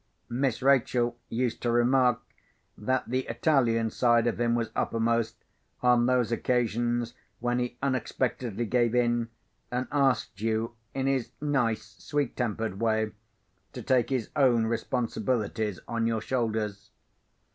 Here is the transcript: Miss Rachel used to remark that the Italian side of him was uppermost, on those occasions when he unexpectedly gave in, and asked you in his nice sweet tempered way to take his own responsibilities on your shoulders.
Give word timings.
Miss 0.29 0.63
Rachel 0.63 1.15
used 1.29 1.61
to 1.61 1.69
remark 1.71 2.21
that 2.75 3.07
the 3.07 3.27
Italian 3.27 3.91
side 3.91 4.25
of 4.25 4.39
him 4.41 4.55
was 4.55 4.71
uppermost, 4.75 5.35
on 5.83 6.07
those 6.07 6.31
occasions 6.31 7.13
when 7.39 7.59
he 7.59 7.77
unexpectedly 7.83 8.65
gave 8.65 8.95
in, 8.95 9.29
and 9.69 9.87
asked 9.91 10.41
you 10.41 10.73
in 10.95 11.05
his 11.05 11.29
nice 11.39 11.97
sweet 12.03 12.35
tempered 12.35 12.79
way 12.79 13.11
to 13.73 13.83
take 13.83 14.09
his 14.09 14.31
own 14.35 14.65
responsibilities 14.65 15.79
on 15.87 16.07
your 16.07 16.21
shoulders. 16.21 16.89